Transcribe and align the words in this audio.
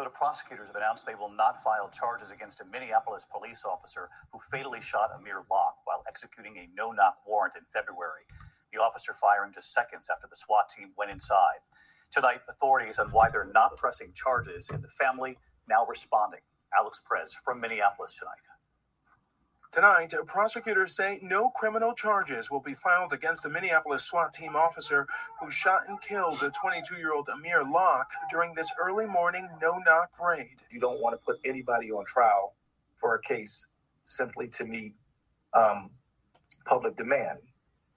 But 0.00 0.14
prosecutors 0.14 0.68
have 0.68 0.76
announced 0.76 1.04
they 1.04 1.14
will 1.14 1.28
not 1.28 1.62
file 1.62 1.90
charges 1.90 2.30
against 2.30 2.62
a 2.62 2.64
Minneapolis 2.64 3.26
police 3.30 3.64
officer 3.66 4.08
who 4.32 4.38
fatally 4.50 4.80
shot 4.80 5.10
Amir 5.14 5.42
Locke 5.50 5.76
while 5.84 6.02
executing 6.08 6.56
a 6.56 6.70
no 6.74 6.90
knock 6.90 7.18
warrant 7.26 7.52
in 7.54 7.64
February. 7.68 8.24
The 8.72 8.80
officer 8.80 9.12
firing 9.12 9.52
just 9.52 9.74
seconds 9.74 10.08
after 10.10 10.26
the 10.26 10.36
SWAT 10.36 10.70
team 10.70 10.92
went 10.96 11.10
inside. 11.10 11.60
Tonight, 12.10 12.40
authorities 12.48 12.98
on 12.98 13.12
why 13.12 13.28
they're 13.28 13.52
not 13.52 13.76
pressing 13.76 14.14
charges, 14.14 14.70
and 14.70 14.82
the 14.82 14.88
family 14.88 15.36
now 15.68 15.84
responding. 15.84 16.40
Alex 16.72 17.02
Perez 17.06 17.34
from 17.34 17.60
Minneapolis 17.60 18.14
tonight. 18.14 18.40
Tonight, 19.72 20.12
prosecutors 20.26 20.96
say 20.96 21.20
no 21.22 21.48
criminal 21.48 21.94
charges 21.94 22.50
will 22.50 22.60
be 22.60 22.74
filed 22.74 23.12
against 23.12 23.44
the 23.44 23.48
Minneapolis 23.48 24.02
SWAT 24.02 24.32
team 24.32 24.56
officer 24.56 25.06
who 25.40 25.48
shot 25.48 25.82
and 25.86 26.00
killed 26.02 26.40
the 26.40 26.50
22 26.50 26.96
year 26.96 27.14
old 27.14 27.28
Amir 27.28 27.62
Locke 27.62 28.10
during 28.32 28.52
this 28.52 28.68
early 28.80 29.06
morning 29.06 29.48
no 29.62 29.78
knock 29.78 30.10
raid. 30.20 30.56
You 30.72 30.80
don't 30.80 31.00
want 31.00 31.12
to 31.14 31.24
put 31.24 31.38
anybody 31.44 31.92
on 31.92 32.04
trial 32.04 32.56
for 32.96 33.14
a 33.14 33.22
case 33.22 33.68
simply 34.02 34.48
to 34.48 34.64
meet 34.64 34.92
um, 35.54 35.90
public 36.66 36.96
demand. 36.96 37.38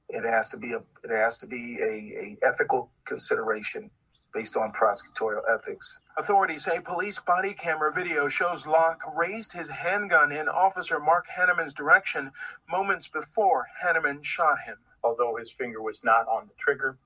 It 0.09 0.25
has 0.25 0.49
to 0.49 0.57
be 0.57 0.73
a 0.73 0.83
it 1.03 1.09
has 1.09 1.39
to 1.39 1.47
be 1.47 1.79
a, 1.81 1.85
a 1.85 2.37
ethical 2.47 2.91
consideration 3.03 3.89
based 4.33 4.57
on 4.57 4.71
prosecutorial 4.71 5.41
ethics. 5.53 6.01
Authorities 6.17 6.65
say 6.65 6.79
police 6.79 7.19
body 7.19 7.53
camera 7.53 7.91
video 7.93 8.27
shows 8.27 8.65
Locke 8.65 9.01
raised 9.15 9.53
his 9.53 9.69
handgun 9.69 10.31
in 10.31 10.47
Officer 10.47 10.99
Mark 10.99 11.27
Hanneman's 11.37 11.73
direction 11.73 12.31
moments 12.69 13.07
before 13.07 13.67
Hanneman 13.83 14.23
shot 14.23 14.59
him. 14.65 14.77
Although 15.03 15.35
his 15.35 15.51
finger 15.51 15.81
was 15.81 16.03
not 16.03 16.27
on 16.27 16.47
the 16.47 16.53
trigger, 16.57 16.97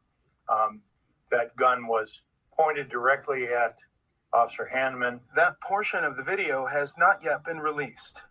um, 0.49 0.81
that 1.31 1.55
gun 1.55 1.87
was 1.87 2.21
pointed 2.55 2.89
directly 2.89 3.47
at 3.47 3.77
Officer 4.33 4.69
Hanneman. 4.73 5.19
That 5.35 5.59
portion 5.61 6.03
of 6.03 6.15
the 6.15 6.23
video 6.23 6.65
has 6.65 6.93
not 6.97 7.23
yet 7.23 7.43
been 7.43 7.59
released. 7.59 8.21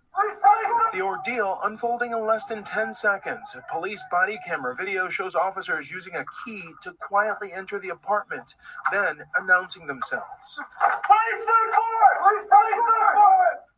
The 0.93 1.03
ordeal 1.03 1.59
unfolding 1.63 2.13
in 2.13 2.27
less 2.27 2.45
than 2.45 2.63
10 2.65 2.95
seconds. 2.95 3.55
A 3.55 3.63
police 3.73 4.03
body 4.11 4.39
camera 4.47 4.75
video 4.75 5.09
shows 5.09 5.35
officers 5.35 5.91
using 5.91 6.15
a 6.15 6.25
key 6.45 6.63
to 6.83 6.93
quietly 6.93 7.53
enter 7.53 7.79
the 7.79 7.91
apartment, 7.91 8.55
then 8.91 9.25
announcing 9.35 9.87
themselves. 9.87 10.61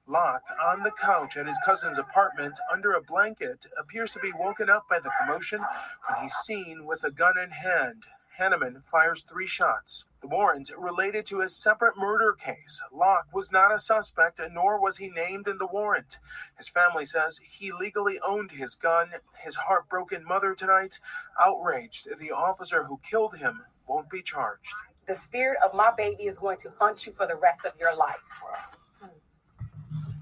Locke, 0.07 0.45
on 0.65 0.83
the 0.85 0.91
couch 0.91 1.37
at 1.37 1.47
his 1.47 1.59
cousin's 1.67 1.99
apartment 1.99 2.59
under 2.73 2.93
a 2.93 3.03
blanket, 3.03 3.67
appears 3.79 4.13
to 4.13 4.19
be 4.21 4.33
woken 4.39 4.71
up 4.71 4.85
by 4.89 4.99
the 4.99 5.11
commotion 5.21 5.61
when 6.09 6.23
he's 6.23 6.35
seen 6.35 6.87
with 6.87 7.05
a 7.05 7.11
gun 7.11 7.37
in 7.37 7.51
hand. 7.51 8.05
Hanneman 8.39 8.85
fires 8.85 9.23
three 9.23 9.47
shots. 9.47 10.05
The 10.21 10.29
warrant 10.29 10.71
related 10.77 11.27
to 11.27 11.41
a 11.41 11.49
separate 11.49 11.97
murder 11.97 12.33
case. 12.33 12.81
Locke 12.93 13.29
was 13.33 13.53
not 13.53 13.73
a 13.73 13.79
suspect, 13.79 14.41
nor 14.53 14.81
was 14.81 14.97
he 14.97 15.09
named 15.11 15.47
in 15.47 15.59
the 15.59 15.67
warrant. 15.67 16.19
His 16.57 16.69
family 16.69 17.07
says 17.07 17.39
he 17.39 17.73
legally 17.73 18.19
owned 18.27 18.53
his 18.53 18.75
gun. 18.75 19.13
His 19.45 19.55
heartbroken 19.57 20.25
mother 20.25 20.55
tonight, 20.55 20.99
outraged 21.41 22.09
the 22.19 22.33
officer 22.33 22.85
who 22.85 23.01
killed 23.09 23.37
him, 23.37 23.65
won't 23.87 24.11
be 24.11 24.23
charged. 24.23 24.75
The 25.07 25.15
spirit 25.15 25.59
of 25.65 25.75
my 25.75 25.93
baby 25.97 26.25
is 26.25 26.39
going 26.39 26.59
to 26.59 26.73
haunt 26.79 27.07
you 27.07 27.13
for 27.13 27.27
the 27.27 27.37
rest 27.37 27.65
of 27.65 27.73
your 27.79 27.97
life. 27.97 28.17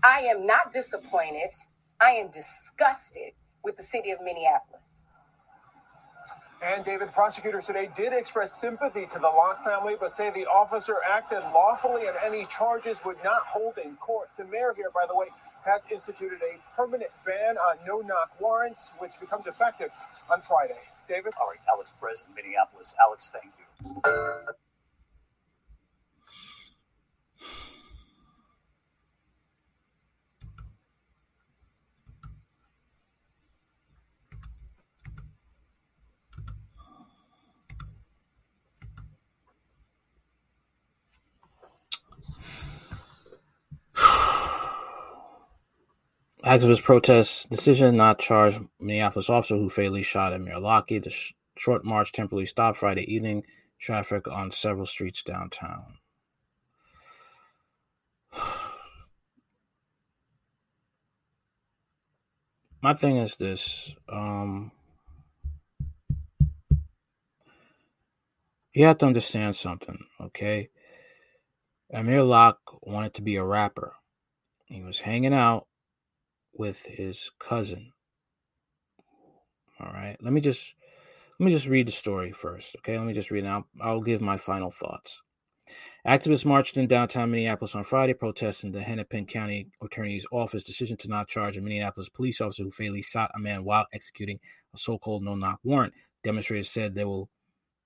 I 0.02 0.20
am 0.20 0.47
not 0.47 0.72
disappointed. 0.72 1.50
I 2.00 2.11
am 2.11 2.28
disgusted 2.30 3.33
with 3.64 3.77
the 3.77 3.83
city 3.83 4.11
of 4.11 4.20
Minneapolis. 4.22 5.05
And 6.62 6.85
David, 6.85 7.12
prosecutors 7.12 7.67
today 7.67 7.91
did 7.97 8.12
express 8.12 8.53
sympathy 8.53 9.07
to 9.07 9.19
the 9.19 9.29
Locke 9.29 9.62
family, 9.62 9.95
but 9.99 10.11
say 10.11 10.31
the 10.31 10.47
officer 10.47 10.97
acted 11.08 11.41
lawfully 11.55 12.07
and 12.07 12.17
any 12.25 12.47
charges 12.47 13.05
would 13.05 13.17
not 13.23 13.41
hold 13.42 13.79
in 13.79 13.95
court. 13.97 14.30
The 14.36 14.45
mayor 14.45 14.73
here, 14.75 14.91
by 14.95 15.05
the 15.07 15.14
way, 15.14 15.27
has 15.64 15.86
instituted 15.91 16.39
a 16.42 16.58
permanent 16.77 17.11
ban 17.27 17.57
on 17.58 17.77
no 17.86 18.01
knock 18.01 18.41
warrants, 18.41 18.92
which 18.98 19.13
becomes 19.20 19.47
effective 19.47 19.91
on 20.33 20.41
Friday. 20.41 20.79
David? 21.08 21.35
All 21.41 21.48
right, 21.48 21.58
Alex 21.69 21.92
Perez 22.01 22.23
in 22.27 22.35
Minneapolis. 22.35 22.95
Alex, 23.01 23.30
thank 23.30 23.53
you. 23.59 24.66
Activist 46.46 46.84
protests 46.84 47.45
decision 47.46 47.96
not 47.96 48.20
charge 48.20 48.61
Minneapolis 48.79 49.29
officer 49.29 49.57
who 49.57 49.68
fatally 49.68 50.05
shot 50.05 50.33
Amir 50.33 50.61
Locke. 50.61 50.86
The 50.90 51.11
sh- 51.11 51.33
short 51.58 51.84
march 51.84 52.12
temporarily 52.12 52.46
stopped 52.46 52.79
Friday 52.79 53.02
evening 53.12 53.42
traffic 53.80 54.29
on 54.29 54.52
several 54.52 54.86
streets 54.86 55.24
downtown. 55.24 55.98
My 62.80 62.95
thing 62.95 63.17
is 63.17 63.36
this. 63.39 63.96
Um, 64.08 64.70
you 68.73 68.85
have 68.85 68.98
to 68.98 69.06
understand 69.06 69.56
something, 69.56 69.98
okay? 70.20 70.68
Amir 71.92 72.23
Locke 72.23 72.61
wanted 72.83 73.14
to 73.14 73.23
be 73.23 73.35
a 73.35 73.42
rapper. 73.42 73.95
He 74.67 74.80
was 74.80 75.01
hanging 75.01 75.35
out 75.35 75.67
with 76.58 76.84
his 76.84 77.30
cousin. 77.39 77.92
All 79.80 79.92
right. 79.92 80.17
Let 80.20 80.33
me 80.33 80.40
just 80.40 80.74
let 81.39 81.46
me 81.46 81.52
just 81.52 81.67
read 81.67 81.89
the 81.89 81.92
story 81.92 82.33
first. 82.33 82.77
Okay. 82.78 82.98
Let 82.98 83.06
me 83.06 83.12
just 83.12 83.30
read 83.30 83.44
it. 83.44 83.48
I'll, 83.48 83.67
I'll 83.80 84.00
give 84.00 84.20
my 84.20 84.36
final 84.36 84.70
thoughts. 84.70 85.22
Activists 86.06 86.44
marched 86.44 86.77
in 86.77 86.86
downtown 86.86 87.33
Minneapolis 87.33 87.74
on 87.74 87.83
Friday 87.83 88.14
protesting 88.14 88.70
the 88.70 88.80
Hennepin 88.80 89.27
County 89.27 89.68
Attorney's 89.83 90.24
Office 90.30 90.62
decision 90.62 90.96
to 90.98 91.08
not 91.08 91.27
charge 91.27 91.56
a 91.56 91.61
Minneapolis 91.61 92.08
police 92.08 92.40
officer 92.40 92.62
who 92.62 92.70
fatally 92.70 93.02
shot 93.02 93.33
a 93.34 93.40
man 93.40 93.64
while 93.64 93.88
executing 93.92 94.38
a 94.73 94.78
so-called 94.78 95.24
no-knock 95.24 95.58
warrant. 95.64 95.92
Demonstrators 96.23 96.70
said 96.70 96.94
there 96.94 97.08
will 97.08 97.28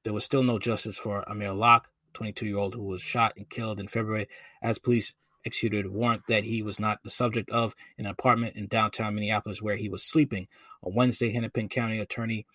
there 0.04 0.12
was 0.12 0.24
still 0.24 0.42
no 0.42 0.58
justice 0.58 0.98
for 0.98 1.24
Amir 1.30 1.52
Locke, 1.52 1.88
22-year-old 2.12 2.74
who 2.74 2.82
was 2.82 3.00
shot 3.00 3.32
and 3.38 3.48
killed 3.48 3.80
in 3.80 3.88
February 3.88 4.28
as 4.62 4.78
police 4.78 5.14
executed 5.44 5.86
a 5.86 5.90
warrant 5.90 6.22
that 6.28 6.44
he 6.44 6.62
was 6.62 6.78
not 6.78 7.02
the 7.02 7.10
subject 7.10 7.50
of 7.50 7.74
an 7.98 8.06
apartment 8.06 8.56
in 8.56 8.66
downtown 8.66 9.14
Minneapolis 9.14 9.62
where 9.62 9.76
he 9.76 9.88
was 9.88 10.02
sleeping. 10.02 10.48
On 10.82 10.94
Wednesday, 10.94 11.32
Hennepin 11.32 11.68
County 11.68 11.98
Attorney 11.98 12.46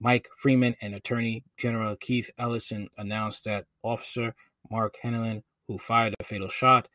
Mike 0.00 0.28
Freeman 0.36 0.76
and 0.80 0.94
Attorney 0.94 1.44
General 1.56 1.96
Keith 1.96 2.30
Ellison 2.38 2.88
announced 2.96 3.44
that 3.44 3.66
Officer 3.82 4.34
Mark 4.70 4.94
Hanneman, 5.02 5.42
who 5.66 5.78
fired 5.78 6.14
a 6.20 6.24
fatal 6.24 6.48
shot, 6.48 6.88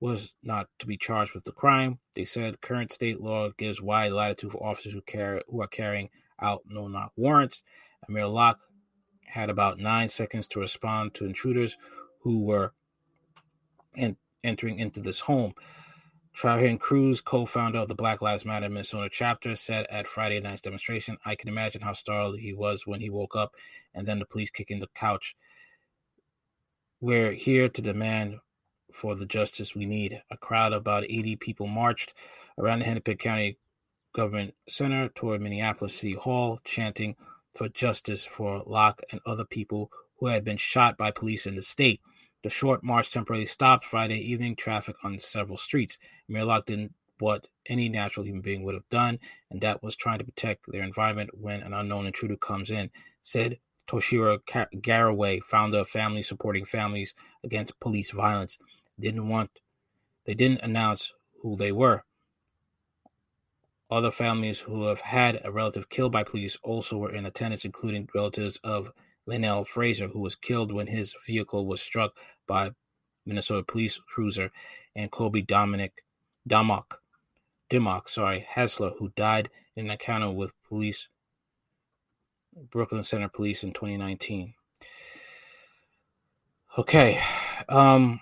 was 0.00 0.34
not 0.42 0.68
to 0.78 0.86
be 0.86 0.96
charged 0.96 1.34
with 1.34 1.44
the 1.44 1.52
crime. 1.52 1.98
They 2.14 2.24
said 2.24 2.60
current 2.60 2.92
state 2.92 3.20
law 3.20 3.50
gives 3.56 3.82
wide 3.82 4.12
latitude 4.12 4.52
for 4.52 4.64
officers 4.64 4.94
who 4.94 5.02
who 5.48 5.60
are 5.60 5.66
carrying 5.66 6.08
out 6.40 6.62
no-knock 6.66 7.12
warrants. 7.16 7.62
Amir 8.08 8.26
Locke 8.26 8.60
had 9.26 9.50
about 9.50 9.78
nine 9.78 10.08
seconds 10.08 10.46
to 10.48 10.60
respond 10.60 11.14
to 11.14 11.26
intruders 11.26 11.76
who 12.22 12.44
were 12.44 12.72
in 13.94 14.16
entering 14.44 14.78
into 14.78 15.00
this 15.00 15.20
home. 15.20 15.54
Trahern 16.36 16.78
Crews, 16.78 17.20
co-founder 17.20 17.78
of 17.78 17.88
the 17.88 17.94
Black 17.94 18.22
Lives 18.22 18.44
Matter 18.44 18.68
Minnesota 18.68 19.08
chapter, 19.10 19.56
said 19.56 19.86
at 19.90 20.06
Friday 20.06 20.38
night's 20.38 20.60
demonstration, 20.60 21.18
"I 21.24 21.34
can 21.34 21.48
imagine 21.48 21.82
how 21.82 21.94
startled 21.94 22.38
he 22.38 22.52
was 22.52 22.86
when 22.86 23.00
he 23.00 23.10
woke 23.10 23.34
up, 23.34 23.56
and 23.92 24.06
then 24.06 24.20
the 24.20 24.26
police 24.26 24.50
kicking 24.50 24.78
the 24.78 24.86
couch. 24.94 25.34
We're 27.00 27.32
here 27.32 27.68
to 27.68 27.82
demand 27.82 28.36
for 28.92 29.16
the 29.16 29.26
justice 29.26 29.74
we 29.74 29.84
need." 29.84 30.22
A 30.30 30.36
crowd 30.36 30.72
of 30.72 30.80
about 30.80 31.04
80 31.04 31.34
people 31.34 31.66
marched 31.66 32.14
around 32.56 32.80
the 32.80 32.84
Hennepin 32.84 33.18
County 33.18 33.58
Government 34.12 34.54
Center 34.68 35.08
toward 35.08 35.40
Minneapolis 35.40 35.96
City 35.96 36.14
Hall, 36.14 36.60
chanting 36.64 37.16
for 37.56 37.68
justice 37.68 38.24
for 38.24 38.62
Locke 38.64 39.02
and 39.10 39.20
other 39.26 39.44
people 39.44 39.90
who 40.18 40.26
had 40.26 40.44
been 40.44 40.56
shot 40.56 40.96
by 40.96 41.10
police 41.10 41.46
in 41.46 41.56
the 41.56 41.62
state. 41.62 42.00
The 42.42 42.50
short 42.50 42.84
march 42.84 43.10
temporarily 43.10 43.46
stopped 43.46 43.84
Friday 43.84 44.18
evening 44.18 44.54
traffic 44.54 44.96
on 45.02 45.18
several 45.18 45.56
streets. 45.56 45.98
Amir 46.28 46.44
Locke 46.44 46.66
did 46.66 46.94
what 47.18 47.48
any 47.66 47.88
natural 47.88 48.24
human 48.24 48.42
being 48.42 48.62
would 48.62 48.74
have 48.74 48.88
done, 48.88 49.18
and 49.50 49.60
that 49.60 49.82
was 49.82 49.96
trying 49.96 50.18
to 50.20 50.24
protect 50.24 50.70
their 50.70 50.82
environment 50.82 51.30
when 51.34 51.62
an 51.62 51.72
unknown 51.72 52.06
intruder 52.06 52.36
comes 52.36 52.70
in, 52.70 52.90
said 53.22 53.58
Toshira 53.88 54.38
Garraway, 54.80 55.40
founder 55.40 55.78
of 55.78 55.88
Family 55.88 56.22
Supporting 56.22 56.64
Families 56.64 57.14
Against 57.42 57.80
Police 57.80 58.12
Violence. 58.12 58.58
Didn't 59.00 59.28
want 59.28 59.50
they 60.26 60.34
didn't 60.34 60.60
announce 60.60 61.14
who 61.40 61.56
they 61.56 61.72
were. 61.72 62.04
Other 63.90 64.10
families 64.10 64.60
who 64.60 64.84
have 64.84 65.00
had 65.00 65.40
a 65.42 65.50
relative 65.50 65.88
killed 65.88 66.12
by 66.12 66.22
police 66.22 66.58
also 66.62 66.98
were 66.98 67.14
in 67.14 67.24
attendance, 67.24 67.64
including 67.64 68.10
relatives 68.14 68.60
of 68.62 68.92
Leneal 69.28 69.66
Frazier, 69.66 70.08
who 70.08 70.20
was 70.20 70.34
killed 70.34 70.72
when 70.72 70.86
his 70.86 71.14
vehicle 71.26 71.66
was 71.66 71.80
struck 71.80 72.12
by 72.46 72.70
Minnesota 73.26 73.62
police 73.62 74.00
cruiser, 74.08 74.50
and 74.96 75.10
Kobe 75.10 75.42
Dominic 75.42 76.02
Damok, 76.48 76.96
Dimock, 77.70 78.08
sorry, 78.08 78.46
Heisler, 78.54 78.92
who 78.98 79.12
died 79.14 79.50
in 79.76 79.86
an 79.86 79.92
encounter 79.92 80.30
with 80.30 80.52
police, 80.66 81.08
Brooklyn 82.70 83.02
Center 83.02 83.28
Police 83.28 83.62
in 83.62 83.72
2019. 83.72 84.54
Okay, 86.78 87.20
um, 87.68 88.20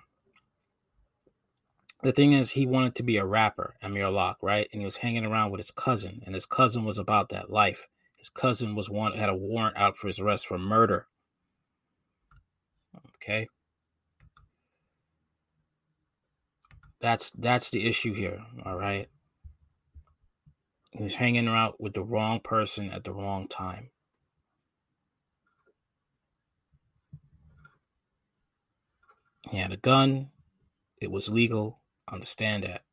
the 2.03 2.13
thing 2.13 2.33
is, 2.33 2.51
he 2.51 2.67
wanted 2.67 2.95
to 2.97 3.03
be 3.03 3.17
a 3.17 3.25
rapper, 3.25 3.75
Amir 3.83 4.11
Locke, 4.11 4.39
right? 4.43 4.69
And 4.73 4.81
he 4.81 4.85
was 4.85 4.99
hanging 4.99 5.25
around 5.25 5.51
with 5.51 5.61
his 5.61 5.71
cousin, 5.71 6.23
and 6.25 6.35
his 6.35 6.47
cousin 6.47 6.85
was 6.85 6.99
about 6.99 7.29
that 7.31 7.51
life. 7.51 7.87
His 8.17 8.31
cousin 8.31 8.75
was 8.75 8.91
one 8.91 9.13
had 9.13 9.29
a 9.29 9.37
warrant 9.37 9.77
out 9.77 9.97
for 9.97 10.09
his 10.09 10.19
arrest 10.19 10.47
for 10.47 10.59
murder. 10.59 11.07
Okay. 13.17 13.49
That's 17.01 17.31
that's 17.31 17.71
the 17.71 17.87
issue 17.87 18.15
here, 18.15 18.41
all 18.65 18.77
right? 18.77 19.09
He 20.93 21.03
was 21.03 21.17
hanging 21.17 21.47
around 21.47 21.75
with 21.79 21.93
the 21.93 22.03
wrong 22.03 22.41
person 22.41 22.91
at 22.91 23.05
the 23.05 23.13
wrong 23.13 23.49
time. 23.49 23.91
He 29.51 29.59
had 29.59 29.73
a 29.73 29.77
gun. 29.77 30.31
It 31.01 31.11
was 31.11 31.29
legal. 31.29 31.81
Understand 32.11 32.65
that. 32.65 32.86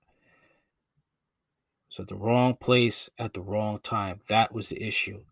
So 1.94 2.04
the 2.04 2.16
wrong 2.16 2.56
place 2.56 3.08
at 3.20 3.36
the 3.36 3.42
wrong 3.42 3.78
time. 3.78 4.22
That 4.28 4.52
was 4.52 4.70
the 4.70 4.82
issue. 4.82 5.26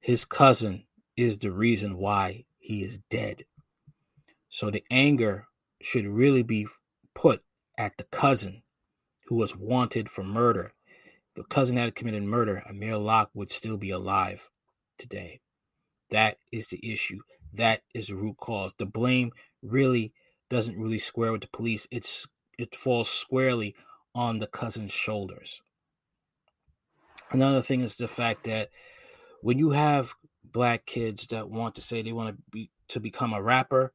His 0.00 0.24
cousin 0.24 0.86
is 1.16 1.38
the 1.38 1.52
reason 1.52 1.96
why 1.96 2.44
he 2.58 2.82
is 2.82 2.98
dead. 3.08 3.44
So 4.48 4.68
the 4.68 4.82
anger 4.90 5.46
should 5.80 6.08
really 6.08 6.42
be 6.42 6.66
put 7.14 7.44
at 7.78 7.98
the 7.98 8.02
cousin 8.02 8.64
who 9.28 9.36
was 9.36 9.54
wanted 9.54 10.10
for 10.10 10.24
murder. 10.24 10.72
If 11.28 11.34
the 11.36 11.44
cousin 11.44 11.76
had 11.76 11.94
committed 11.94 12.24
murder, 12.24 12.64
Amir 12.68 12.98
Locke 12.98 13.30
would 13.32 13.52
still 13.52 13.76
be 13.76 13.90
alive 13.90 14.50
today. 14.98 15.40
That 16.10 16.38
is 16.50 16.66
the 16.66 16.80
issue. 16.82 17.20
That 17.52 17.82
is 17.94 18.08
the 18.08 18.16
root 18.16 18.38
cause. 18.38 18.74
The 18.76 18.86
blame 18.86 19.30
really 19.62 20.14
doesn't 20.50 20.76
really 20.76 20.98
square 20.98 21.30
with 21.30 21.42
the 21.42 21.48
police. 21.52 21.86
It's 21.92 22.26
it 22.58 22.74
falls 22.74 23.08
squarely 23.08 23.76
on 24.16 24.40
the 24.40 24.48
cousin's 24.48 24.90
shoulders. 24.90 25.62
Another 27.32 27.62
thing 27.62 27.80
is 27.80 27.96
the 27.96 28.08
fact 28.08 28.44
that 28.44 28.68
when 29.40 29.58
you 29.58 29.70
have 29.70 30.12
black 30.44 30.84
kids 30.86 31.26
that 31.28 31.48
want 31.48 31.74
to 31.76 31.80
say 31.80 32.02
they 32.02 32.12
want 32.12 32.36
to 32.36 32.42
be 32.50 32.70
to 32.88 33.00
become 33.00 33.32
a 33.32 33.42
rapper, 33.42 33.92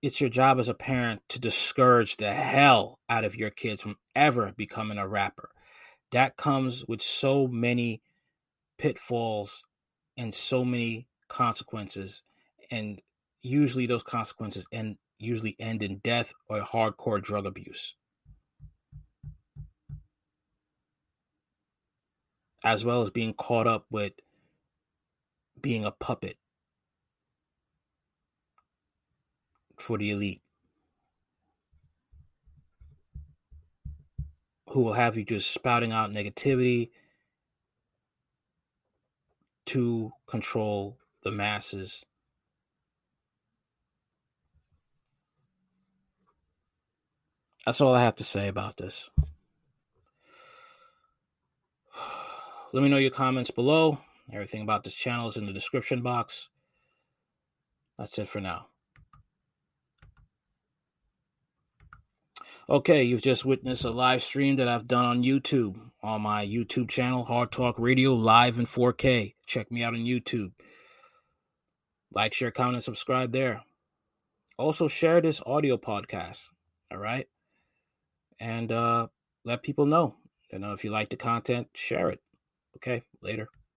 it's 0.00 0.20
your 0.20 0.30
job 0.30 0.58
as 0.58 0.68
a 0.68 0.74
parent 0.74 1.22
to 1.28 1.38
discourage 1.38 2.16
the 2.16 2.32
hell 2.32 2.98
out 3.08 3.24
of 3.24 3.36
your 3.36 3.50
kids 3.50 3.82
from 3.82 3.96
ever 4.14 4.52
becoming 4.56 4.98
a 4.98 5.06
rapper. 5.06 5.50
That 6.12 6.36
comes 6.36 6.84
with 6.86 7.02
so 7.02 7.46
many 7.46 8.02
pitfalls 8.78 9.62
and 10.16 10.34
so 10.34 10.64
many 10.64 11.06
consequences 11.28 12.22
and 12.70 13.00
usually 13.42 13.86
those 13.86 14.02
consequences 14.02 14.66
end 14.72 14.96
usually 15.18 15.56
end 15.58 15.82
in 15.82 15.98
death 15.98 16.32
or 16.48 16.60
hardcore 16.60 17.22
drug 17.22 17.46
abuse. 17.46 17.94
As 22.64 22.84
well 22.84 23.02
as 23.02 23.10
being 23.10 23.34
caught 23.34 23.66
up 23.66 23.86
with 23.90 24.14
being 25.60 25.84
a 25.84 25.90
puppet 25.90 26.38
for 29.78 29.98
the 29.98 30.10
elite. 30.10 30.40
Who 34.70 34.80
will 34.80 34.94
have 34.94 35.16
you 35.16 35.24
just 35.24 35.52
spouting 35.52 35.92
out 35.92 36.10
negativity 36.10 36.90
to 39.66 40.12
control 40.26 40.98
the 41.22 41.30
masses 41.30 42.04
That's 47.64 47.80
all 47.80 47.94
I 47.94 48.02
have 48.02 48.16
to 48.16 48.24
say 48.24 48.48
about 48.48 48.76
this. 48.76 49.08
Let 52.74 52.82
me 52.82 52.88
know 52.88 52.96
your 52.96 53.12
comments 53.12 53.52
below. 53.52 54.00
Everything 54.32 54.62
about 54.62 54.82
this 54.82 54.96
channel 54.96 55.28
is 55.28 55.36
in 55.36 55.46
the 55.46 55.52
description 55.52 56.02
box. 56.02 56.48
That's 57.96 58.18
it 58.18 58.26
for 58.26 58.40
now. 58.40 58.66
Okay, 62.68 63.04
you've 63.04 63.22
just 63.22 63.44
witnessed 63.44 63.84
a 63.84 63.90
live 63.90 64.22
stream 64.22 64.56
that 64.56 64.66
I've 64.66 64.88
done 64.88 65.04
on 65.04 65.22
YouTube 65.22 65.76
on 66.02 66.22
my 66.22 66.44
YouTube 66.44 66.88
channel, 66.88 67.24
Hard 67.24 67.52
Talk 67.52 67.78
Radio, 67.78 68.14
live 68.14 68.58
in 68.58 68.66
4K. 68.66 69.34
Check 69.46 69.70
me 69.70 69.84
out 69.84 69.94
on 69.94 70.00
YouTube. 70.00 70.50
Like, 72.12 72.34
share, 72.34 72.50
comment, 72.50 72.74
and 72.74 72.84
subscribe 72.84 73.30
there. 73.30 73.62
Also, 74.58 74.88
share 74.88 75.20
this 75.20 75.40
audio 75.46 75.76
podcast. 75.76 76.48
All 76.90 76.98
right 76.98 77.28
and 78.40 78.72
uh, 78.72 79.06
let 79.44 79.62
people 79.62 79.86
know. 79.86 80.16
You 80.52 80.58
know, 80.58 80.72
if 80.72 80.84
you 80.84 80.90
like 80.90 81.08
the 81.08 81.16
content, 81.16 81.68
share 81.74 82.10
it. 82.10 82.20
Okay, 82.76 83.02
later. 83.22 83.48